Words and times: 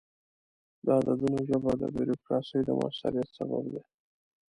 د 0.85 0.87
عددونو 0.97 1.39
ژبه 1.49 1.71
د 1.81 1.83
بروکراسي 1.95 2.59
د 2.63 2.69
موثریت 2.79 3.29
سبب 3.37 3.63
ده. 3.73 3.83